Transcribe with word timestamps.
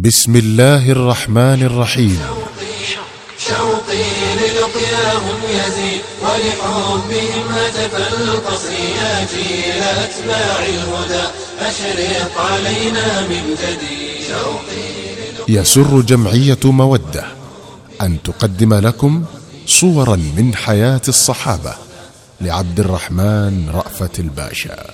بسم 0.00 0.36
الله 0.36 0.92
الرحمن 0.92 1.62
الرحيم. 1.62 2.20
شوقي 3.38 4.04
للقياهم 4.40 5.40
يزيد 5.50 6.00
ولحبهم 6.22 7.42
هتف 7.52 7.94
القصر 7.96 8.72
يا 8.72 9.26
جيل 9.32 9.82
أتباع 9.82 10.58
الهدى 10.66 11.24
أشرق 11.60 12.40
علينا 12.40 13.20
من 13.20 13.56
جديد 13.62 14.26
شوقي 14.28 14.88
يسر 15.48 16.00
جمعية 16.00 16.64
مودة 16.64 17.24
أن 18.02 18.22
تقدم 18.22 18.74
لكم 18.74 19.24
صورا 19.66 20.16
من 20.16 20.54
حياة 20.54 21.02
الصحابة 21.08 21.74
لعبد 22.40 22.80
الرحمن 22.80 23.70
رأفت 23.74 24.20
الباشا. 24.20 24.90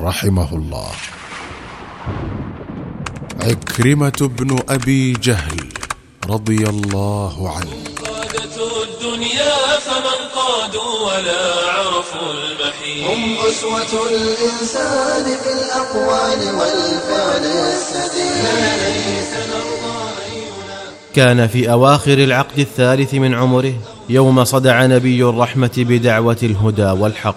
رحمه 0.00 0.54
الله. 0.54 0.90
عكرمة 3.40 4.30
بن 4.38 4.58
أبي 4.68 5.12
جهل 5.12 5.60
رضي 6.30 6.68
الله 6.68 7.50
عنه. 7.56 7.70
قادة 8.04 8.56
الدنيا 8.82 9.78
فمن 9.86 10.20
قادوا 10.34 10.92
ولا 11.06 11.70
عرفوا 11.70 12.32
المحيط 12.32 13.10
هم 13.10 13.36
أسوة 13.48 14.06
الإنسان 14.10 15.24
في 15.24 15.52
الأقوال 15.52 16.54
والفعل 16.54 17.44
السديد. 17.44 18.44
كان 21.14 21.46
في 21.46 21.72
أواخر 21.72 22.12
العقد 22.12 22.58
الثالث 22.58 23.14
من 23.14 23.34
عمره 23.34 23.74
يوم 24.08 24.44
صدع 24.44 24.86
نبي 24.86 25.22
الرحمة 25.22 25.70
بدعوة 25.76 26.38
الهدى 26.42 26.90
والحق. 26.90 27.36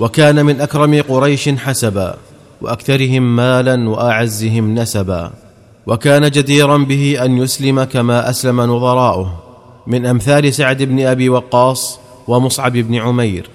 وكان 0.00 0.46
من 0.46 0.60
أكرم 0.60 1.02
قريش 1.08 1.48
حسبا. 1.48 2.16
وأكثرهم 2.60 3.36
مالا 3.36 3.88
وأعزهم 3.88 4.74
نسبا. 4.74 5.30
وكان 5.86 6.30
جديرا 6.30 6.76
به 6.76 7.24
أن 7.24 7.38
يسلم 7.38 7.84
كما 7.84 8.30
أسلم 8.30 8.60
نظراؤه 8.60 9.32
من 9.86 10.06
أمثال 10.06 10.54
سعد 10.54 10.82
بن 10.82 11.06
أبي 11.06 11.28
وقاص 11.28 12.00
ومصعب 12.28 12.72
بن 12.72 12.94
عمير 12.94 13.50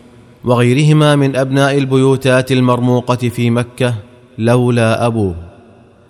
وغيرهما 0.45 1.15
من 1.15 1.35
أبناء 1.35 1.77
البيوتات 1.77 2.51
المرموقة 2.51 3.15
في 3.15 3.49
مكة 3.49 3.95
لولا 4.37 5.05
أبوه. 5.05 5.35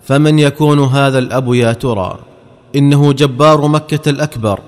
فمن 0.04 0.38
يكون 0.38 0.80
هذا 0.80 1.18
الأب 1.18 1.54
يا 1.54 1.72
ترى؟ 1.72 2.18
إنه 2.76 3.12
جبار 3.12 3.68
مكة 3.68 4.10
الأكبر 4.10 4.60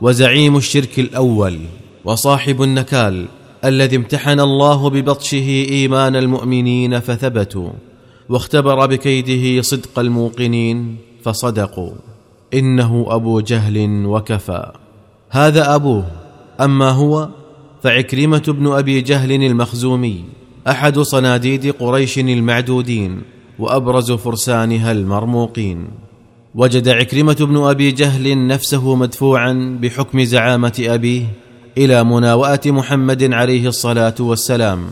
وزعيم 0.00 0.56
الشرك 0.56 0.98
الأول 0.98 1.58
وصاحب 2.04 2.62
النكال. 2.62 3.24
الذي 3.64 3.96
امتحن 3.96 4.40
الله 4.40 4.90
ببطشه 4.90 5.66
إيمان 5.70 6.16
المؤمنين 6.16 7.00
فثبتوا 7.00 7.70
واختبر 8.28 8.86
بكيده 8.86 9.62
صدق 9.62 9.98
الموقنين 9.98 10.96
فصدقوا. 11.22 11.92
إنه 12.54 13.06
أبو 13.08 13.40
جهل 13.40 14.06
وكفى. 14.06 14.72
هذا 15.30 15.74
أبوه. 15.74 16.04
أما 16.60 16.90
هو 16.90 17.28
فعكرمة 17.82 18.42
بن 18.48 18.66
أبي 18.66 19.00
جهل 19.00 19.32
المخزومي 19.32 20.24
أحد 20.68 20.98
صناديد 20.98 21.70
قريش 21.70 22.18
المعدودين 22.18 23.22
وأبرز 23.58 24.12
فرسانها 24.12 24.92
المرموقين. 24.92 25.88
وجد 26.54 26.88
عكرمة 26.88 27.36
بن 27.40 27.56
أبي 27.56 27.90
جهل 27.90 28.46
نفسه 28.46 28.94
مدفوعا 28.94 29.78
بحكم 29.82 30.24
زعامة 30.24 30.84
أبيه 30.88 31.24
إلى 31.78 32.04
مناوأة 32.04 32.60
محمد 32.66 33.32
عليه 33.32 33.68
الصلاة 33.68 34.14
والسلام 34.20 34.86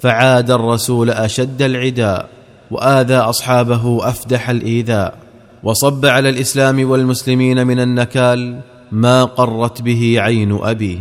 فعاد 0.00 0.50
الرسول 0.50 1.10
أشد 1.10 1.62
العداء 1.62 2.28
وآذى 2.70 3.16
أصحابه 3.16 4.08
أفدح 4.08 4.50
الإيذاء 4.50 5.14
وصب 5.62 6.06
على 6.06 6.28
الإسلام 6.28 6.90
والمسلمين 6.90 7.66
من 7.66 7.80
النكال 7.80 8.60
ما 8.92 9.24
قرت 9.24 9.82
به 9.82 10.16
عين 10.18 10.58
أبيه. 10.62 10.98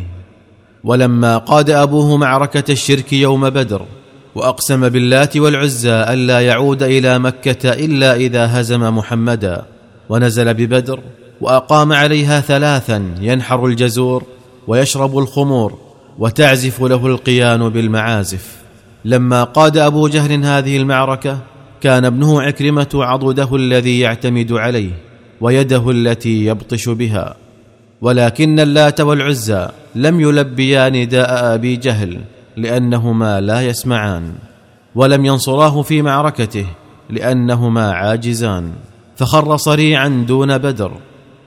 ولما 0.83 1.38
قاد 1.38 1.69
أبوه 1.69 2.17
معركة 2.17 2.71
الشرك 2.71 3.14
يوم 3.14 3.49
بدر 3.49 3.86
وأقسم 4.36 4.89
باللات 4.89 5.37
والعزى 5.37 5.92
الا 5.92 6.39
يعود 6.39 6.83
إلى 6.83 7.20
مكة 7.20 7.73
إلا 7.73 8.15
إذا 8.15 8.59
هزم 8.59 8.98
محمدا 8.98 9.65
ونزل 10.09 10.53
ببدر 10.53 10.99
وأقام 11.42 11.93
عليها 11.93 12.39
ثلاثا 12.39 13.15
ينحر 13.21 13.65
الجزور 13.65 14.23
ويشرب 14.69 15.17
الخمور 15.17 15.77
وتعزف 16.19 16.81
له 16.81 17.07
القيان 17.07 17.69
بالمعازف. 17.69 18.57
لما 19.05 19.43
قاد 19.43 19.77
أبو 19.77 20.07
جهل 20.07 20.45
هذه 20.45 20.77
المعركة 20.77 21.39
كان 21.81 22.05
ابنه 22.05 22.41
عكرمة 22.41 22.89
عضده 22.93 23.55
الذي 23.55 23.99
يعتمد 23.99 24.52
عليه 24.52 24.91
ويده 25.41 25.91
التي 25.91 26.45
يبطش 26.45 26.89
بها. 26.89 27.35
ولكن 28.02 28.59
اللات 28.59 29.02
والعزى 29.02 29.69
لم 29.95 30.19
يلبيا 30.19 30.89
نداء 30.89 31.53
أبي 31.55 31.75
جهل 31.75 32.19
لأنهما 32.58 33.41
لا 33.41 33.61
يسمعان 33.61 34.33
ولم 34.95 35.25
ينصراه 35.25 35.81
في 35.81 36.02
معركته 36.02 36.65
لأنهما 37.09 37.91
عاجزان. 37.91 38.71
فخر 39.15 39.58
صريعا 39.58 40.25
دون 40.27 40.58
بدر 40.58 40.91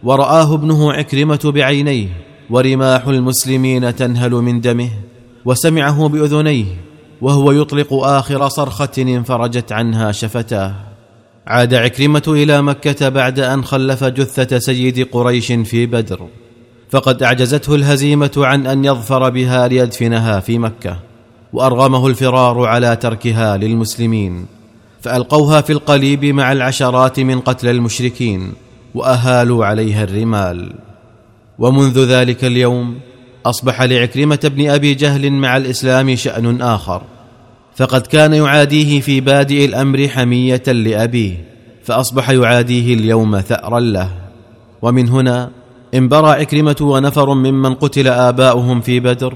ورآه 0.03 0.55
ابنه 0.55 0.93
عكرمة 0.93 1.53
بعينيه 1.55 2.09
ورماح 2.51 3.07
المسلمين 3.07 3.97
تنهل 3.97 4.31
من 4.31 4.61
دمه 4.61 4.91
وسمعه 5.45 6.09
بأذنيه 6.09 6.65
وهو 7.21 7.53
يطلق 7.53 7.95
آخر 7.95 8.49
صرخة 8.49 8.91
انفرجت 8.99 9.73
عنها 9.73 10.13
شفتاه. 10.13 10.75
عاد 11.47 11.75
عكرمة 11.75 12.23
إلى 12.29 12.63
مكة 12.63 13.09
بعد 13.09 13.41
أن 13.41 13.65
خلف 13.65 14.05
جثة 14.05 14.59
سيد 14.59 15.09
قريش 15.13 15.53
في 15.53 15.87
بدر 15.87 16.27
فقد 16.91 17.23
أعجزته 17.23 17.75
الهزيمة 17.75 18.31
عن 18.37 18.67
أن 18.67 18.85
يظفر 18.85 19.31
بها 19.31 19.69
ليدفنها 19.69 20.41
في 20.41 20.59
مكة 20.59 20.97
وأرغمه 21.53 22.07
الفرار 22.07 22.67
على 22.67 22.97
تركها 22.97 23.57
للمسلمين 23.57 24.47
فألقوها 25.01 25.61
في 25.61 25.73
القليب 25.73 26.25
مع 26.25 26.53
العشرات 26.53 27.21
من 27.21 27.41
قتل 27.41 27.69
المشركين 27.69 28.53
وأهالوا 28.95 29.65
عليها 29.67 30.05
الرمال. 30.05 30.73
ومنذ 31.63 32.05
ذلك 32.05 32.45
اليوم 32.45 32.99
أصبح 33.47 33.83
لعكرمة 33.83 34.51
بن 34.57 34.71
أبي 34.71 34.95
جهل 34.95 35.33
مع 35.33 35.57
الإسلام 35.57 36.17
شأن 36.17 36.61
آخر 36.61 37.03
فقد 37.77 38.01
كان 38.01 38.35
يعاديه 38.35 39.01
في 39.01 39.21
بادئ 39.21 39.65
الأمر 39.65 40.09
حمية 40.09 40.63
لأبيه 40.67 41.45
فأصبح 41.85 42.31
يعاديه 42.31 42.95
اليوم 42.95 43.41
ثأرا 43.41 43.81
له. 43.81 44.09
ومن 44.83 45.09
هنا 45.09 45.51
انبرى 45.95 46.31
عكرمة 46.31 46.77
ونفر 46.81 47.35
ممن 47.35 47.75
قتل 47.75 48.09
آباؤهم 48.09 48.81
في 48.81 49.01
بدر 49.01 49.35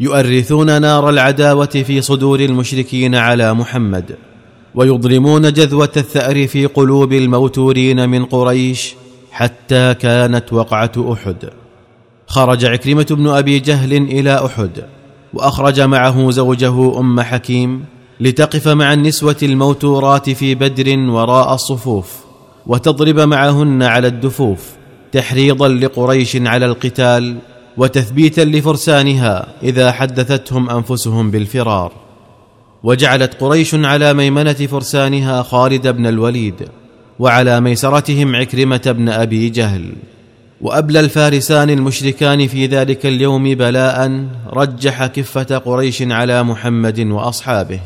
يؤرثون 0.00 0.80
نار 0.82 1.10
العداوة 1.10 1.66
في 1.66 2.00
صدور 2.00 2.40
المشركين 2.40 3.14
على 3.14 3.54
محمد 3.54 4.16
ويضرمون 4.74 5.52
جذوة 5.52 5.92
الثأر 5.96 6.46
في 6.46 6.66
قلوب 6.66 7.12
الموتورين 7.12 8.08
من 8.08 8.24
قريش 8.24 8.94
حتى 9.32 9.94
كانت 9.94 10.52
وقعة 10.52 10.92
أحد. 11.12 11.59
خرج 12.30 12.64
عكرمة 12.64 13.06
بن 13.10 13.28
أبي 13.28 13.58
جهل 13.58 13.92
إلى 13.92 14.44
أحد 14.46 14.70
وأخرج 15.34 15.80
معه 15.80 16.30
زوجه 16.30 16.98
أم 17.00 17.20
حكيم 17.20 17.84
لتقف 18.20 18.68
مع 18.68 18.92
النسوة 18.92 19.36
الموتورات 19.42 20.30
في 20.30 20.54
بدر 20.54 20.98
وراء 20.98 21.54
الصفوف 21.54 22.20
وتضرب 22.66 23.20
معهن 23.20 23.82
على 23.82 24.06
الدفوف 24.06 24.60
تحريضا 25.12 25.68
لقريش 25.68 26.36
على 26.36 26.66
القتال 26.66 27.36
وتثبيتا 27.76 28.40
لفرسانها 28.40 29.46
إذا 29.62 29.92
حدثتهم 29.92 30.70
أنفسهم 30.70 31.30
بالفرار. 31.30 31.92
وجعلت 32.82 33.34
قريش 33.40 33.74
على 33.74 34.14
ميمنة 34.14 34.52
فرسانها 34.52 35.42
خالد 35.42 35.88
بن 35.88 36.06
الوليد 36.06 36.68
وعلى 37.18 37.60
ميسرتهم 37.60 38.36
عكرمة 38.36 38.94
بن 38.96 39.08
أبي 39.08 39.48
جهل. 39.48 39.92
وأبلى 40.60 41.00
الفارسان 41.00 41.70
المشركان 41.70 42.46
في 42.46 42.66
ذلك 42.66 43.06
اليوم 43.06 43.54
بلاء 43.54 44.26
رجح 44.52 45.06
كفة 45.06 45.58
قريش 45.58 46.02
على 46.02 46.42
محمد 46.42 47.00
وأصحابه 47.00 47.80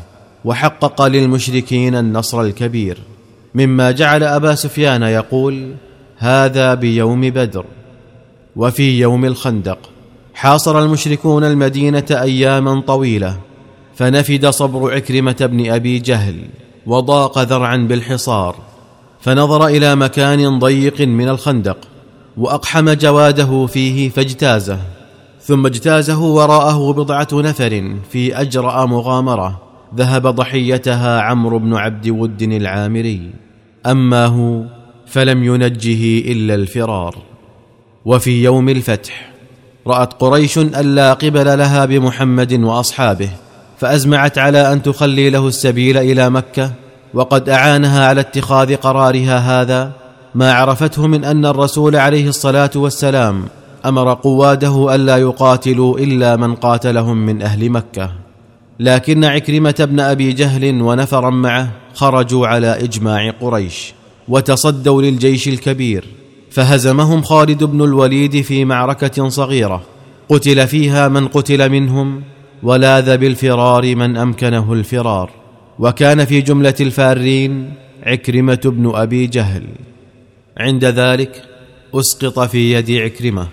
وحقق 0.45 1.01
للمشركين 1.01 1.95
النصر 1.95 2.41
الكبير. 2.41 2.97
مما 3.55 3.91
جعل 3.91 4.23
أبا 4.23 4.55
سفيان 4.55 5.03
يقول 5.03 5.73
هذا 6.17 6.73
بيوم 6.73 7.21
بدر 7.21 7.65
وفي 8.55 8.99
يوم 8.99 9.25
الخندق. 9.25 9.77
حاصر 10.33 10.79
المشركون 10.79 11.43
المدينة 11.43 12.05
اياما 12.11 12.81
طويلة 12.81 13.37
فنفد 13.95 14.45
صبر 14.45 14.93
عكرمة 14.93 15.37
بن 15.51 15.71
أبي 15.71 15.99
جهل 15.99 16.35
وضاق 16.85 17.39
ذرعا 17.39 17.77
بالحصار 17.77 18.55
فنظر 19.21 19.67
إلى 19.67 19.95
مكان 19.95 20.59
ضيق 20.59 21.01
من 21.01 21.29
الخندق. 21.29 21.77
وأقحم 22.37 22.93
جواده 22.93 23.65
فيه 23.65 24.09
فاجتازه 24.09 24.79
ثم 25.41 25.65
اجتازه 25.65 26.21
وراءه 26.23 26.93
بضعة 26.93 27.27
نفر 27.33 27.95
في 28.11 28.41
أجرأ 28.41 28.85
مغامرة 28.85 29.61
ذهب 29.95 30.27
ضحيتها 30.27 31.21
عمرو 31.21 31.59
بن 31.59 31.73
عبد 31.73 32.09
ود 32.09 32.41
العامري. 32.41 33.31
أما 33.85 34.25
هو 34.25 34.63
فلم 35.07 35.43
ينجه 35.43 36.31
إلا 36.31 36.55
الفرار. 36.55 37.15
وفي 38.05 38.43
يوم 38.43 38.69
الفتح 38.69 39.31
رأت 39.87 40.13
قريش 40.13 40.57
الا 40.57 41.13
قبل 41.13 41.57
لها 41.57 41.85
بمحمد 41.85 42.53
وأصحابه 42.53 43.29
فأزمعت 43.77 44.37
على 44.37 44.73
أن 44.73 44.83
تخلي 44.83 45.29
له 45.29 45.47
السبيل 45.47 45.97
إلى 45.97 46.29
مكة 46.29 46.71
وقد 47.13 47.49
أعانها 47.49 48.07
على 48.07 48.21
اتخاذ 48.21 48.75
قرارها 48.75 49.37
هذا 49.37 49.91
ما 50.35 50.53
عرفته 50.53 51.07
من 51.07 51.23
أن 51.23 51.45
الرسول 51.45 51.95
عليه 51.95 52.27
الصلاة 52.27 52.71
والسلام 52.75 53.43
أمر 53.85 54.13
قواده 54.13 54.95
الا 54.95 55.17
يقاتلوا 55.17 55.99
إلا 55.99 56.35
من 56.35 56.55
قاتلهم 56.55 57.25
من 57.25 57.41
أهل 57.41 57.69
مكة. 57.69 58.11
لكن 58.79 59.23
عكرمة 59.23 59.75
بن 59.91 59.99
أبي 59.99 60.33
جهل 60.33 60.81
ونفرا 60.81 61.29
معه 61.29 61.71
خرجوا 61.93 62.47
على 62.47 62.67
إجماع 62.67 63.31
قريش 63.31 63.93
وتصدوا 64.27 65.01
للجيش 65.01 65.47
الكبير 65.47 66.05
فهزمهم 66.51 67.21
خالد 67.21 67.63
بن 67.63 67.81
الوليد 67.81 68.41
في 68.41 68.65
معركة 68.65 69.29
صغيرة. 69.29 69.81
قتل 70.29 70.67
فيها 70.67 71.07
من 71.07 71.27
قتل 71.27 71.69
منهم 71.69 72.21
ولاذ 72.63 73.17
بالفرار 73.17 73.95
من 73.95 74.17
أمكنه 74.17 74.73
الفرار. 74.73 75.29
وكان 75.79 76.25
في 76.25 76.41
جملة 76.41 76.75
الفارين 76.81 77.73
عكرمة 78.03 78.61
بن 78.65 78.91
أبي 78.95 79.27
جهل. 79.27 79.63
عند 80.57 80.85
ذلك 80.85 81.43
أسقط 81.95 82.39
في 82.39 82.73
يد 82.73 82.91
عكرمة 82.91 83.47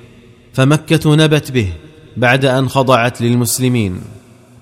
فمكة 0.52 1.16
نبت 1.16 1.50
به 1.50 1.72
بعد 2.16 2.44
أن 2.44 2.68
خضعت 2.68 3.20
للمسلمين. 3.20 4.00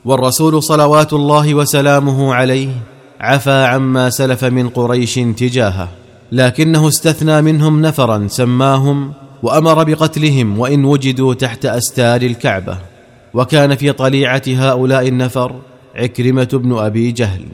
والرسول 0.04 0.62
صلوات 0.62 1.12
الله 1.12 1.54
وسلامه 1.54 2.34
عليه 2.34 2.68
عفى 3.20 3.64
عما 3.64 4.10
سلف 4.10 4.44
من 4.44 4.68
قريش 4.68 5.14
تجاهه 5.14 5.88
لكنه 6.32 6.88
استثنى 6.88 7.42
منهم 7.42 7.82
نفرا 7.82 8.26
سماهم 8.28 9.12
وأمر 9.42 9.84
بقتلهم 9.84 10.58
وإن 10.58 10.84
وجدوا 10.84 11.34
تحت 11.34 11.66
أستار 11.66 12.22
الكعبة. 12.22 12.78
وكان 13.34 13.74
في 13.74 13.92
طليعة 13.92 14.42
هؤلاء 14.48 15.08
النفر 15.08 15.60
عكرمة 15.94 16.48
بن 16.52 16.78
أبي 16.78 17.12
جهل. 17.12 17.44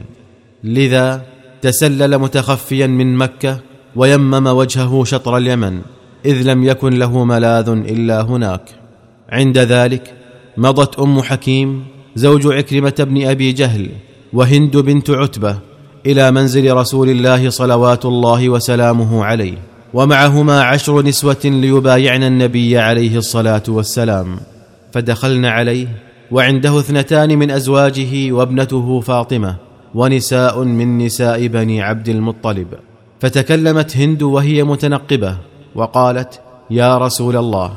لذا 0.63 1.21
تسلل 1.61 2.17
متخفيا 2.17 2.87
من 2.87 3.15
مكة 3.15 3.59
ويمم 3.97 4.47
وجهه 4.47 5.03
شطر 5.03 5.37
اليمن 5.37 5.81
إذ 6.25 6.41
لم 6.41 6.63
يكن 6.63 6.93
له 6.93 7.23
ملاذ 7.23 7.69
إلا 7.69 8.21
هناك. 8.21 8.61
عند 9.29 9.57
ذلك 9.57 10.13
مضت 10.57 10.99
أم 10.99 11.21
حكيم 11.21 11.83
زوج 12.15 12.47
عكرمة 12.47 12.93
بن 12.99 13.27
أبي 13.27 13.51
جهل 13.51 13.89
وهند 14.33 14.77
بنت 14.77 15.09
عتبة 15.09 15.57
إلى 16.05 16.31
منزل 16.31 16.73
رسول 16.73 17.09
الله 17.09 17.49
صلوات 17.49 18.05
الله 18.05 18.49
وسلامه 18.49 19.25
عليه 19.25 19.57
ومعهما 19.93 20.61
عشر 20.61 21.01
نسوة 21.01 21.43
ليبايعن 21.45 22.23
النبي 22.23 22.77
عليه 22.77 23.17
الصلاة 23.17 23.63
والسلام. 23.67 24.39
فدخلن 24.91 25.45
عليه 25.45 25.87
وعنده 26.31 26.79
اثنتان 26.79 27.39
من 27.39 27.51
أزواجه 27.51 28.31
وابنته 28.31 28.99
فاطمة 28.99 29.55
ونساء 29.95 30.63
من 30.63 30.97
نساء 30.97 31.47
بني 31.47 31.81
عبد 31.81 32.09
المطلب. 32.09 32.67
فتكلمت 33.19 33.97
هند 33.97 34.21
وهي 34.21 34.63
متنقبة 34.63 35.37
وقالت 35.75 36.39
يا 36.69 36.97
رسول 36.97 37.37
الله 37.37 37.73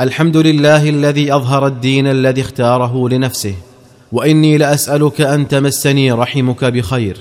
الحمد 0.00 0.36
لله 0.36 0.88
الذي 0.88 1.34
أظهر 1.34 1.66
الدين 1.66 2.06
الذي 2.06 2.40
اختاره 2.40 3.08
لنفسه 3.08 3.54
وإني 4.12 4.58
لأسألك 4.58 5.20
أن 5.20 5.48
تمسني 5.48 6.12
رحمك 6.12 6.64
بخير 6.64 7.16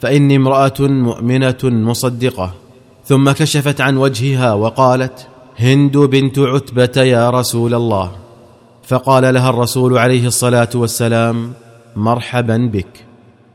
فإني 0.00 0.36
امرأة 0.36 0.80
مؤمنة 0.80 1.58
مصدقة. 1.64 2.50
ثم 3.04 3.30
كشفت 3.30 3.80
عن 3.80 3.96
وجهها 3.96 4.52
وقالت 4.52 5.26
هند 5.58 5.96
بنت 5.96 6.38
عتبة 6.38 7.02
يا 7.02 7.30
رسول 7.30 7.74
الله. 7.74 8.10
فقال 8.82 9.34
لها 9.34 9.50
الرسول 9.50 9.98
عليه 9.98 10.26
الصلاة 10.26 10.68
والسلام 10.74 11.52
مرحبا 11.96 12.70
بك. 12.72 13.04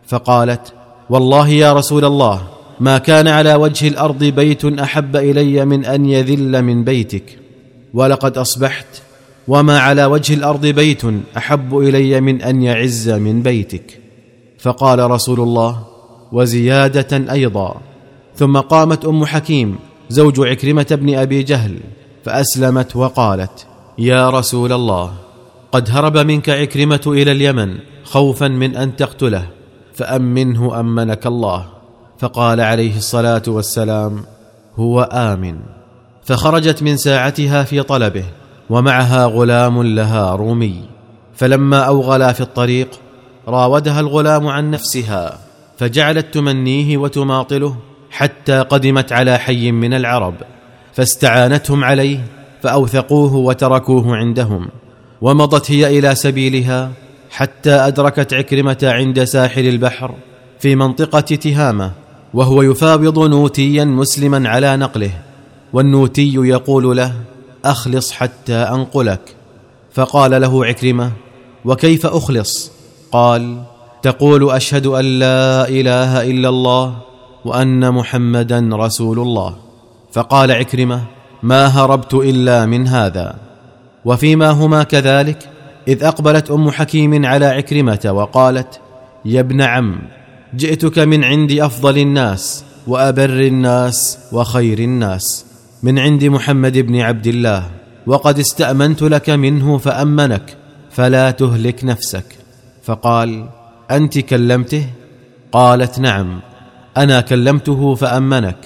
فقالت 0.07 0.73
والله 1.09 1.49
يا 1.49 1.73
رسول 1.73 2.05
الله 2.05 2.41
ما 2.79 2.97
كان 2.97 3.27
على 3.27 3.55
وجه 3.55 3.87
الأرض 3.87 4.23
بيت 4.23 4.65
أحب 4.65 5.15
إلي 5.15 5.65
من 5.65 5.85
أن 5.85 6.05
يذل 6.05 6.61
من 6.61 6.83
بيتك. 6.83 7.39
ولقد 7.93 8.37
أصبحت 8.37 9.01
وما 9.47 9.79
على 9.79 10.05
وجه 10.05 10.33
الأرض 10.33 10.65
بيت 10.65 11.01
أحب 11.37 11.77
إلي 11.77 12.21
من 12.21 12.41
أن 12.41 12.61
يعز 12.61 13.09
من 13.09 13.41
بيتك. 13.41 13.99
فقال 14.59 15.11
رسول 15.11 15.39
الله 15.39 15.83
وزيادة 16.31 17.31
أيضا 17.31 17.81
ثم 18.35 18.57
قامت 18.57 19.05
أم 19.05 19.25
حكيم 19.25 19.75
زوج 20.09 20.39
عكرمة 20.47 20.87
بن 20.91 21.15
أبي 21.15 21.43
جهل 21.43 21.77
فأسلمت 22.25 22.95
وقالت 22.95 23.67
يا 23.97 24.29
رسول 24.29 24.73
الله 24.73 25.13
قد 25.71 25.89
هرب 25.89 26.17
منك 26.17 26.49
عكرمة 26.49 27.01
إلى 27.07 27.31
اليمن 27.31 27.77
خوفا 28.03 28.47
من 28.47 28.75
أن 28.75 28.95
تقتله 28.95 29.47
فأمنه 29.93 30.79
أمنك 30.79 31.27
الله. 31.27 31.78
فقال 32.19 32.61
عليه 32.61 32.97
الصلاة 32.97 33.43
والسلام 33.47 34.23
هو 34.75 35.01
آمن. 35.01 35.59
فخرجت 36.23 36.83
من 36.83 36.97
ساعتها 36.97 37.63
في 37.63 37.83
طلبه 37.83 38.25
ومعها 38.69 39.25
غلام 39.25 39.83
لها 39.83 40.35
رومي. 40.35 40.83
فلما 41.35 41.79
أوغلا 41.79 42.33
في 42.33 42.41
الطريق 42.41 42.89
راودها 43.47 43.99
الغلام 43.99 44.47
عن 44.47 44.71
نفسها 44.71 45.39
فجعلت 45.77 46.33
تمنيه 46.33 46.97
وتماطله 46.97 47.75
حتى 48.11 48.59
قدمت 48.59 49.11
على 49.11 49.37
حي 49.37 49.71
من 49.71 49.93
العرب 49.93 50.35
فاستعانتهم 50.93 51.83
عليه 51.83 52.25
فأوثقوه 52.61 53.35
وتركوه 53.35 54.15
عندهم 54.15 54.67
ومضت 55.21 55.71
هي 55.71 55.99
إلى 55.99 56.15
سبيلها 56.15 56.91
حتى 57.31 57.71
أدركت 57.71 58.33
عكرمة 58.33 58.77
عند 58.83 59.23
ساحل 59.23 59.67
البحر 59.67 60.15
في 60.59 60.75
منطقة 60.75 61.19
تهامة 61.19 61.91
وهو 62.33 62.61
يفاوض 62.61 63.19
نوتيا 63.19 63.85
مسلما 63.85 64.49
على 64.49 64.77
نقله 64.77 65.11
والنوتي 65.73 66.33
يقول 66.35 66.97
له 66.97 67.13
أخلص 67.65 68.11
حتى 68.11 68.55
أنقلك. 68.55 69.35
فقال 69.93 70.41
له 70.41 70.65
عكرمة 70.65 71.11
وكيف 71.65 72.05
أخلص؟ 72.05 72.71
قال 73.11 73.61
تقول 74.01 74.51
أشهد 74.51 74.87
أن 74.87 75.05
لا 75.05 75.69
إله 75.69 76.31
إلا 76.31 76.49
الله 76.49 76.95
وأن 77.45 77.91
محمدا 77.91 78.69
رسول 78.73 79.19
الله. 79.19 79.55
فقال 80.11 80.51
عكرمة 80.51 81.01
ما 81.43 81.67
هربت 81.67 82.13
إلا 82.13 82.65
من 82.65 82.87
هذا. 82.87 83.35
وفيما 84.05 84.49
هما 84.49 84.83
كذلك 84.83 85.49
إذ 85.87 86.03
أقبلت 86.03 86.51
أم 86.51 86.71
حكيم 86.71 87.25
على 87.25 87.45
عكرمة 87.45 88.11
وقالت 88.11 88.79
يا 89.25 89.39
ابن 89.39 89.61
عم 89.61 90.01
جئتك 90.53 90.99
من 90.99 91.23
عند 91.23 91.51
أفضل 91.51 91.97
الناس 91.97 92.63
وأبر 92.87 93.39
الناس 93.39 94.17
وخير 94.31 94.79
الناس 94.79 95.45
من 95.83 95.99
عند 95.99 96.23
محمد 96.23 96.77
بن 96.77 96.99
عبد 96.99 97.27
الله 97.27 97.69
وقد 98.07 98.39
استأمنت 98.39 99.01
لك 99.01 99.29
منه 99.29 99.77
فأمنك 99.77 100.57
فلا 100.91 101.31
تهلك 101.31 101.83
نفسك. 101.83 102.25
فقال 102.83 103.49
أنت 103.91 104.19
كلمته؟ 104.19 104.85
قالت 105.51 105.99
نعم 105.99 106.39
أنا 106.97 107.21
كلمته 107.21 107.95
فأمنك 107.95 108.57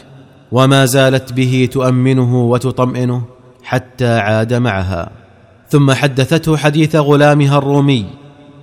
وما 0.52 0.86
زالت 0.86 1.34
به 1.34 1.70
تؤمنه 1.72 2.44
وتطمئنه 2.44 3.22
حتى 3.64 4.20
عاد 4.20 4.54
معها. 4.54 5.12
ثم 5.70 5.92
حدثته 5.92 6.58
حديث 6.58 6.96
غلامها 6.96 7.58
الرومي 7.58 8.06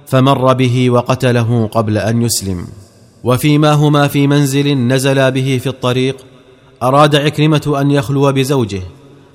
فمر 0.07 0.53
به 0.53 0.91
وقتله 0.91 1.67
قبل 1.67 1.99
أن 1.99 2.23
يسلم. 2.23 2.80
وفيما 3.25 3.73
هما 3.73 4.09
في 4.09 4.27
منزل 4.27 4.75
نزلا 4.79 5.29
به 5.29 5.59
في 5.63 5.67
الطريق 5.67 6.17
أراد 6.83 7.17
عكرمة 7.17 7.77
أن 7.81 7.91
يخلو 7.91 8.33
بزوجه 8.33 8.83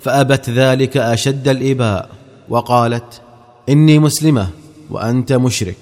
فأبت 0.01 0.49
ذلك 0.49 0.97
أشد 0.97 1.47
الإباء 1.47 2.09
وقالت 2.49 3.21
إني 3.69 3.99
مسلمة 3.99 4.47
وأنت 4.89 5.33
مشرك. 5.33 5.77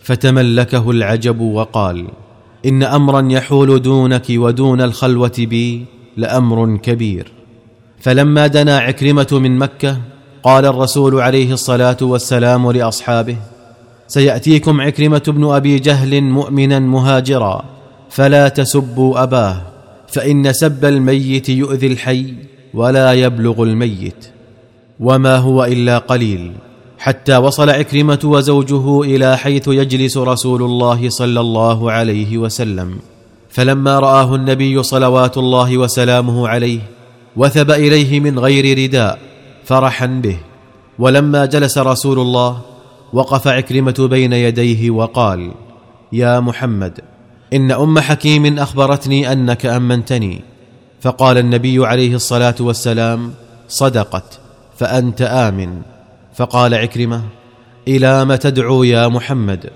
فتملكه 0.00 0.90
العجب 0.90 1.40
وقال 1.40 2.06
إن 2.66 2.82
أمرا 2.82 3.28
يحول 3.30 3.82
دونك 3.82 4.24
ودون 4.30 4.80
الخلوة 4.80 5.32
بي 5.38 5.84
لأمر 6.16 6.76
كبير. 6.76 7.32
فلما 8.00 8.46
دنا 8.46 8.78
عكرمة 8.78 9.28
من 9.32 9.58
مكة 9.58 9.98
قال 10.42 10.66
الرسول 10.66 11.20
عليه 11.20 11.52
الصلاة 11.52 11.96
والسلام 12.02 12.70
لأصحابه 12.70 13.36
سيأتيكم 14.14 14.80
عكرمة 14.80 15.22
بن 15.28 15.44
أبي 15.44 15.78
جهل 15.78 16.22
مؤمنا 16.22 16.78
مهاجرا 16.78 17.64
فلا 18.10 18.48
تسبوا 18.48 19.22
أباه 19.22 19.62
فإن 20.08 20.52
سب 20.52 20.84
الميت 20.84 21.48
يؤذي 21.48 21.86
الحي 21.86 22.34
ولا 22.74 23.12
يبلغ 23.12 23.62
الميت 23.62 24.26
وما 25.00 25.36
هو 25.36 25.64
إلا 25.64 25.98
قليل. 25.98 26.52
حتى 26.98 27.36
وصل 27.36 27.70
عكرمة 27.70 28.18
وزوجه 28.24 29.02
إلى 29.02 29.36
حيث 29.36 29.68
يجلس 29.68 30.16
رسول 30.16 30.62
الله 30.62 31.08
صلى 31.08 31.40
الله 31.40 31.92
عليه 31.92 32.38
وسلم 32.38 32.98
فلما 33.50 33.98
رآه 33.98 34.34
النبي 34.34 34.82
صلوات 34.82 35.38
الله 35.38 35.78
وسلامه 35.78 36.48
عليه 36.48 36.80
وثب 37.36 37.70
إليه 37.70 38.20
من 38.20 38.38
غير 38.38 38.78
رداء 38.78 39.18
فرحا 39.64 40.06
به. 40.06 40.36
ولما 40.98 41.46
جلس 41.46 41.78
رسول 41.78 42.18
الله 42.18 42.73
وقف 43.14 43.48
عكرمة 43.48 43.94
بين 44.10 44.32
يديه 44.32 44.90
وقال 44.90 45.52
يا 46.12 46.40
محمد 46.40 47.00
إن 47.52 47.70
أم 47.70 47.98
حكيم 47.98 48.58
أخبرتني 48.58 49.32
أنك 49.32 49.66
أمنتني. 49.66 50.40
فقال 51.00 51.38
النبي 51.38 51.86
عليه 51.86 52.14
الصلاة 52.14 52.54
والسلام 52.60 53.32
صدقت 53.68 54.38
فأنت 54.76 55.22
آمن. 55.22 55.82
فقال 56.34 56.74
عكرمة 56.74 57.22
إلى 57.88 58.24
ما 58.24 58.36
تدعو 58.36 58.82
يا 58.82 59.08
محمد؟ 59.08 59.70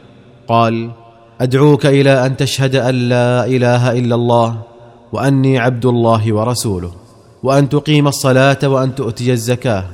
قال 0.49 0.90
أدعوك 1.40 1.87
إلى 1.87 2.26
أن 2.26 2.37
تشهد 2.37 2.76
أن 2.76 2.95
لا 2.95 3.47
إله 3.47 3.92
إلا 3.92 4.14
الله 4.14 4.62
وأني 5.12 5.59
عبد 5.59 5.87
الله 5.87 6.33
ورسوله 6.33 6.92
وأن 7.42 7.68
تقيم 7.68 8.09
الصلاة 8.09 8.59
وأن 8.62 8.95
تؤتي 8.95 9.33
الزكاة 9.33 9.85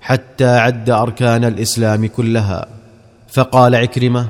حتى 0.00 0.58
عد 0.58 0.90
أركان 0.90 1.44
الإسلام 1.44 2.06
كلها. 2.06 2.81
فقال 3.32 3.74
عكرمة 3.74 4.28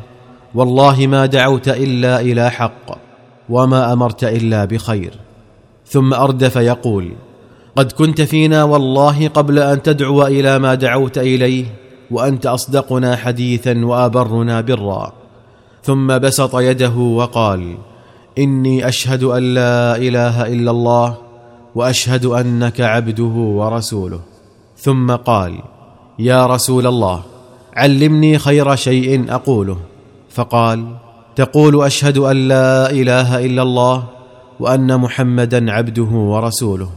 والله 0.54 1.06
ما 1.06 1.26
دعوت 1.26 1.68
إلا 1.68 2.20
إلى 2.20 2.50
حق 2.50 2.98
وما 3.48 3.92
أمرت 3.92 4.24
إلا 4.24 4.64
بخير. 4.64 5.14
ثم 5.86 6.14
أردف 6.14 6.56
يقول 6.56 7.12
قد 7.76 7.92
كنت 7.92 8.20
فينا 8.20 8.64
والله 8.64 9.28
قبل 9.28 9.58
أن 9.58 9.82
تدعو 9.82 10.26
إلى 10.26 10.58
ما 10.58 10.74
دعوت 10.74 11.18
إليه 11.18 11.64
وأنت 12.10 12.46
أصدقنا 12.46 13.16
حديثا 13.16 13.84
وأبرنا 13.84 14.60
برا. 14.60 15.12
ثم 15.82 16.18
بسط 16.18 16.56
يده 16.56 16.96
وقال 16.96 17.74
إني 18.38 18.88
أشهد 18.88 19.22
أن 19.22 19.54
لا 19.54 19.96
إله 19.96 20.46
إلا 20.46 20.70
الله 20.70 21.16
وأشهد 21.74 22.26
أنك 22.26 22.80
عبده 22.80 23.34
ورسوله. 23.58 24.20
ثم 24.76 25.10
قال 25.10 25.58
يا 26.18 26.46
رسول 26.46 26.86
الله 26.86 27.31
علمني 27.76 28.38
خير 28.38 28.76
شيء 28.76 29.34
أقوله. 29.34 29.76
فقال 30.30 30.96
تقول 31.36 31.84
أشهد 31.84 32.18
أن 32.18 32.48
لا 32.48 32.90
إله 32.90 33.44
إلا 33.44 33.62
الله 33.62 34.04
وأن 34.60 35.00
محمدا 35.00 35.72
عبده 35.72 36.02
ورسوله. 36.02 36.90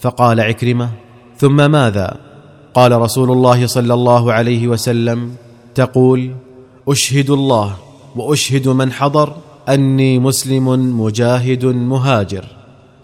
فقال 0.00 0.40
عكرمة 0.40 0.90
ثم 1.36 1.70
ماذا؟ 1.70 2.16
قال 2.74 2.92
رسول 2.92 3.30
الله 3.30 3.66
صلى 3.66 3.94
الله 3.94 4.32
عليه 4.32 4.68
وسلم 4.68 5.32
تقول 5.74 6.34
أشهد 6.88 7.30
الله 7.30 7.76
وأشهد 8.16 8.68
من 8.68 8.92
حضر 8.92 9.36
أني 9.68 10.18
مسلم 10.18 11.00
مجاهد 11.00 11.64
مهاجر. 11.64 12.44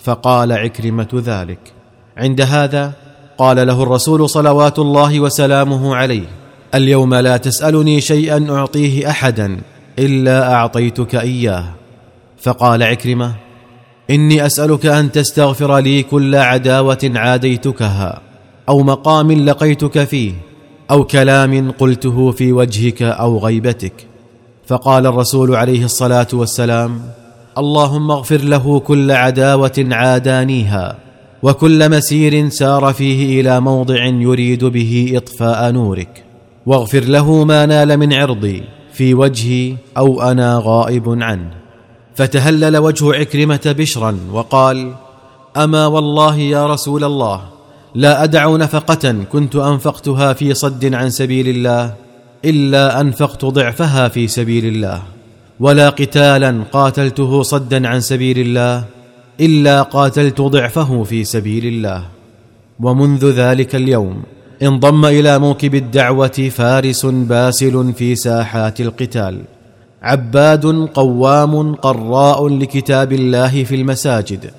فقال 0.01 0.53
عكرمة 0.53 1.09
ذلك. 1.15 1.73
عند 2.17 2.41
هذا 2.41 2.93
قال 3.39 3.67
له 3.67 3.83
الرسول 3.83 4.29
صلوات 4.29 4.79
الله 4.79 5.21
وسلامه 5.21 5.97
عليه. 5.97 6.42
اليوم 6.75 7.15
لا 7.15 7.37
تسألني 7.37 8.01
شيئا 8.01 8.47
أعطيه 8.51 9.11
احدا 9.11 9.59
إلا 9.99 10.53
أعطيتك 10.53 11.15
إياه. 11.15 11.65
فقال 12.43 12.83
عكرمة 12.83 13.35
إني 14.11 14.47
أسألك 14.47 14.87
أن 14.87 15.13
تستغفر 15.13 15.79
لي 15.79 16.03
كل 16.03 16.37
عداوة 16.37 17.13
عاديتكها 17.15 18.21
أو 18.69 18.83
مقام 18.83 19.33
لقيتك 19.33 20.05
فيه 20.05 20.33
أو 20.91 21.05
كلام 21.05 21.71
قلته 21.71 22.31
في 22.31 22.53
وجهك 22.53 23.03
أو 23.03 23.39
غيبتك. 23.39 23.93
فقال 24.67 25.07
الرسول 25.07 25.57
عليه 25.57 25.85
الصلاة 25.85 26.29
والسلام 26.33 27.01
اللهم 27.59 28.11
اغفر 28.11 28.41
له 28.41 28.81
كل 28.81 29.11
عداوة 29.11 29.87
عادانيها 29.91 30.97
وكل 31.43 31.91
مسير 31.91 32.49
سار 32.49 32.93
فيه 32.93 33.41
إلى 33.41 33.61
موضع 33.61 34.05
يريد 34.05 34.65
به 34.65 35.13
إطفاء 35.17 35.71
نورك. 35.71 36.22
واغفر 36.67 37.05
له 37.05 37.45
ما 37.45 37.67
نال 37.67 37.97
من 37.97 38.13
عرضي 38.13 38.63
في 38.93 39.15
وجهي 39.15 39.77
أو 39.97 40.23
أنا 40.23 40.61
غائب 40.65 41.23
عنه. 41.23 41.51
فتهلل 42.15 42.77
وجه 42.77 43.15
عكرمة 43.15 43.75
بشرا 43.79 44.19
وقال 44.33 44.95
أما 45.57 45.87
والله 45.87 46.39
يا 46.39 46.67
رسول 46.67 47.05
الله 47.05 47.43
لا 47.95 48.25
أدع 48.25 48.57
نفقة 48.57 49.25
كنت 49.33 49.57
أنفقتها 49.57 50.33
في 50.33 50.55
صد 50.55 50.95
عن 50.95 51.11
سبيل 51.11 51.49
الله 51.49 51.95
إلا 52.45 53.01
أنفقت 53.01 53.45
ضعفها 53.45 54.09
في 54.09 54.29
سبيل 54.29 54.67
الله 54.67 55.03
ولا 55.61 55.89
قتالا 55.89 56.65
قاتلته 56.73 57.43
صدا 57.43 57.89
عن 57.89 58.01
سبيل 58.01 58.39
الله 58.39 58.85
إلا 59.41 59.83
قاتلت 59.83 60.41
ضعفه 60.41 61.03
في 61.03 61.25
سبيل 61.25 61.67
الله. 61.67 62.05
ومنذ 62.81 63.31
ذلك 63.31 63.75
اليوم 63.75 64.23
انضم 64.63 65.05
إلى 65.05 65.39
موكب 65.39 65.75
الدعوة 65.75 66.51
فارس 66.51 67.07
باسل 67.07 67.93
في 67.93 68.15
ساحات 68.15 68.81
القتال. 68.81 69.41
عباد 70.03 70.67
قوام 70.95 71.75
قراء 71.75 72.49
لكتاب 72.49 73.13
الله 73.13 73.65
في 73.65 73.75
المساجد. 73.75 74.51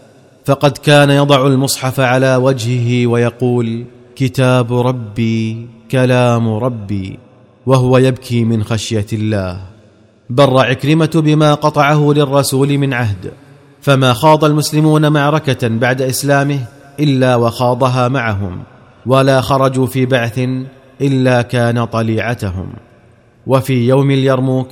فقد 0.46 0.72
كان 0.78 1.10
يضع 1.10 1.48
المصحف 1.48 2.00
على 2.00 2.36
وجهه 2.36 3.08
ويقول 3.08 3.86
كتاب 4.16 4.74
ربي 4.74 5.68
كلام 5.92 6.54
ربي 6.54 7.20
وهو 7.66 7.98
يبكي 7.98 8.44
من 8.44 8.64
خشية 8.64 9.06
الله. 9.14 9.60
بر 10.30 10.60
عكرمة 10.60 11.12
بما 11.16 11.54
قطعه 11.54 12.14
للرسول 12.14 12.78
من 12.78 12.94
عهد. 12.94 13.32
فما 13.82 14.14
خاض 14.14 14.46
المسلمون 14.46 15.12
معركة 15.12 15.68
بعد 15.68 16.02
إسلامه 16.02 16.60
إلا 17.00 17.36
وخاضها 17.36 18.08
معهم. 18.08 18.64
ولا 19.06 19.42
خرجوا 19.42 19.86
في 19.86 20.06
بعث 20.06 20.40
إلا 21.02 21.42
كان 21.42 21.86
طليعتهم. 21.86 22.74
وفي 23.48 23.88
يوم 23.88 24.12
اليرموك 24.12 24.68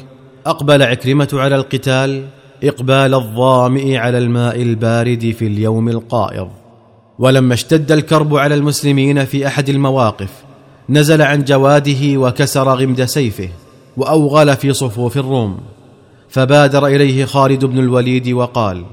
أقبل 0.45 0.83
عكرمة 0.83 1.29
على 1.33 1.55
القتال 1.55 2.25
إقبال 2.63 3.13
الظامئ 3.13 3.97
على 3.97 4.17
الماء 4.17 4.61
البارد 4.61 5.35
في 5.39 5.47
اليوم 5.47 5.89
القائض. 5.89 6.50
ولما 7.19 7.53
اشتد 7.53 7.91
الكرب 7.91 8.35
على 8.35 8.55
المسلمين 8.55 9.25
في 9.25 9.47
أحد 9.47 9.69
المواقف 9.69 10.29
نزل 10.89 11.21
عن 11.21 11.43
جواده 11.43 12.17
وكسر 12.17 12.69
غمد 12.69 13.05
سيفه 13.05 13.50
وأوغل 13.97 14.55
في 14.55 14.73
صفوف 14.73 15.17
الروم. 15.17 15.57
فبادر 16.29 16.88
إليه 16.88 17.25
خالد 17.25 17.65
بن 17.65 17.79
الوليد 17.79 18.29
وقال 18.29 18.85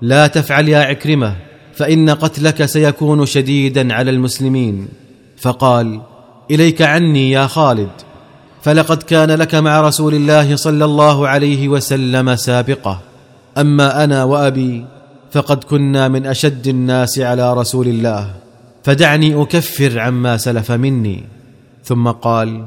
لا 0.00 0.26
تفعل 0.26 0.68
يا 0.68 0.78
عكرمة 0.78 1.36
فإن 1.76 2.10
قتلك 2.10 2.64
سيكون 2.64 3.26
شديدا 3.26 3.94
على 3.94 4.10
المسلمين. 4.10 4.88
فقال 5.36 6.00
إليك 6.50 6.82
عني 6.82 7.30
يا 7.30 7.46
خالد 7.46 7.90
فلقد 8.62 9.02
كان 9.02 9.30
لك 9.30 9.54
مع 9.54 9.80
رسول 9.80 10.14
الله 10.14 10.56
صلى 10.56 10.84
الله 10.84 11.28
عليه 11.28 11.68
وسلم 11.68 12.36
سابقة. 12.36 13.00
أما 13.58 14.04
أنا 14.04 14.24
وأبي 14.24 14.84
فقد 15.30 15.64
كنا 15.64 16.08
من 16.08 16.26
أشد 16.26 16.68
الناس 16.68 17.18
على 17.18 17.54
رسول 17.54 17.88
الله 17.88 18.34
فدعني 18.84 19.42
أكفر 19.42 20.00
عما 20.00 20.36
سلف 20.36 20.72
مني. 20.72 21.24
ثم 21.84 22.08
قال 22.08 22.66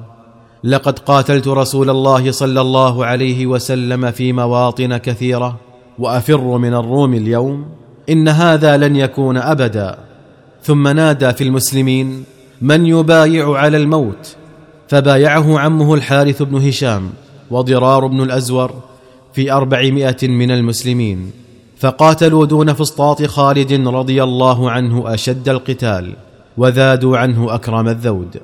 لقد 0.63 0.99
قاتلت 0.99 1.47
رسول 1.47 1.89
الله 1.89 2.31
صلى 2.31 2.61
الله 2.61 3.05
عليه 3.05 3.47
وسلم 3.47 4.11
في 4.11 4.33
مواطن 4.33 4.97
كثيرة 4.97 5.59
وأفر 5.99 6.57
من 6.57 6.73
الروم 6.73 7.13
اليوم. 7.13 7.78
إن 8.09 8.27
هذا 8.27 8.77
لن 8.77 8.95
يكون 8.95 9.37
أبدا. 9.37 9.97
ثم 10.63 10.87
نادى 10.87 11.33
في 11.33 11.43
المسلمين 11.43 12.23
من 12.61 12.85
يبايع 12.85 13.57
على 13.57 13.77
الموت؟ 13.77 14.35
فبايعه 14.87 15.59
عمه 15.59 15.93
الحارث 15.93 16.41
بن 16.41 16.67
هشام 16.67 17.09
وضرار 17.51 18.07
بن 18.07 18.21
الأزور 18.21 18.73
في 19.33 19.51
أربعمائة 19.51 20.27
من 20.27 20.51
المسلمين. 20.51 21.31
فقاتلوا 21.77 22.45
دون 22.45 22.73
فسطاط 22.73 23.23
خالد 23.23 23.87
رضي 23.87 24.23
الله 24.23 24.71
عنه 24.71 25.13
أشد 25.13 25.49
القتال 25.49 26.13
وذادوا 26.57 27.17
عنه 27.17 27.55
أكرم 27.55 27.87
الذود. 27.87 28.37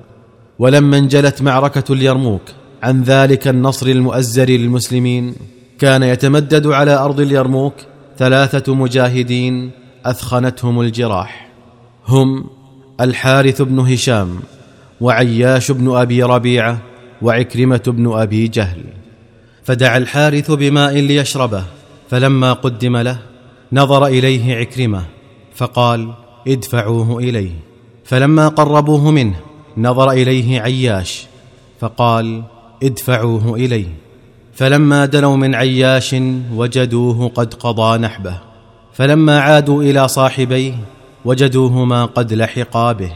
ولما 0.60 0.98
انجلت 0.98 1.42
معركة 1.42 1.94
اليرموك 1.94 2.42
عن 2.84 3.04
ذلك 3.04 3.48
النصر 3.48 3.88
المؤزر 3.88 4.50
للمسلمين 4.50 5.36
كان 5.80 6.04
يتمدد 6.04 6.68
على 6.68 6.94
أرض 6.94 7.20
اليرموك 7.20 7.74
ثلاثة 8.18 8.76
مجاهدين 8.76 9.72
أثخنتهم 10.06 10.82
الجراح. 10.82 11.50
هم 12.08 12.46
الحارث 13.02 13.62
بن 13.62 13.80
هشام 13.80 14.40
وعياش 15.02 15.72
بن 15.72 15.96
أبي 15.96 16.24
ربيعة 16.24 16.78
وعكرمة 17.22 17.82
بن 17.88 18.12
أبي 18.14 18.48
جهل. 18.48 18.84
فدعا 19.64 19.98
الحارث 19.98 20.52
بماء 20.52 21.00
ليشربه 21.00 21.64
فلما 22.10 22.54
قدم 22.54 22.98
له 22.98 23.18
نظر 23.74 24.06
إليه 24.06 24.56
عكرمة 24.56 25.06
فقال 25.56 26.14
ادفعوه 26.48 27.20
إليه. 27.20 27.52
فلما 28.06 28.48
قربوه 28.48 29.12
منه 29.12 29.36
نظر 29.78 30.12
إليه 30.12 30.62
عياش 30.62 31.28
فقال 31.80 32.44
ادفعوه 32.84 33.56
إليه. 33.56 34.05
فلما 34.56 35.06
دنوا 35.06 35.38
من 35.38 35.56
عياش 35.56 36.16
وجدوه 36.54 37.32
قد 37.36 37.54
قضى 37.54 37.98
نحبه 37.98 38.38
فلما 38.94 39.40
عادوا 39.40 39.84
إلى 39.84 40.08
صاحبيه 40.08 40.74
وجدوهما 41.26 42.06
قد 42.06 42.34
لحقا 42.34 42.92
به. 42.92 43.12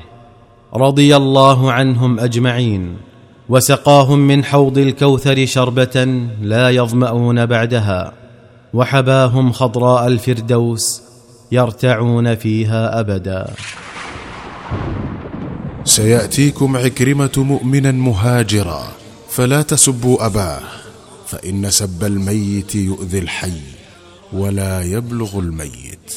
رضي 0.73 1.15
الله 1.15 1.71
عنهم 1.71 2.19
أجمعين 2.19 2.97
وسقاهم 3.49 4.19
من 4.19 4.43
حوض 4.43 4.77
الكوثر 4.77 5.45
شربة 5.45 6.27
لا 6.41 6.69
يظمأون 6.69 7.45
بعدها 7.45 8.13
وحباهم 8.73 9.51
خضراء 9.51 10.07
الفردوس 10.07 11.01
يرتعون 11.51 12.35
فيها 12.35 12.99
أبدا. 12.99 13.47
سيأتيكم 15.83 16.77
عكرمة 16.77 17.31
مؤمنا 17.37 17.91
مهاجرا 17.91 18.83
فلا 19.29 19.61
تسبوا 19.61 20.25
أباه. 20.25 20.59
فإن 21.31 21.71
سب 21.71 22.03
الميت 22.03 22.75
يؤذي 22.75 23.19
الحي 23.19 23.61
ولا 24.33 24.81
يبلغ 24.81 25.39
الميت. 25.39 26.13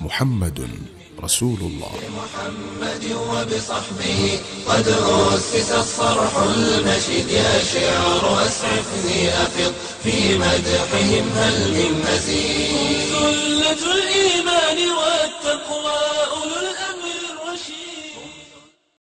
محمد 0.00 0.68
رسول 1.22 1.60
الله. 1.60 1.92
محمد 2.20 3.04
وبصحبه 3.12 4.38
قد 4.66 4.88
أسس 4.88 5.70
الصرح 5.72 6.36
المشيد 6.36 7.28
يا 7.28 7.64
شعر 7.74 8.46
أسعفني 8.46 9.28
أفض 9.28 9.72
في 10.02 10.38
مدحهم 10.38 11.28
هل 11.34 11.56
من 11.74 12.04
مزيد. 12.06 13.10
سلة 13.10 13.82
الإيمان 13.94 14.78
والتقوى. 14.98 16.19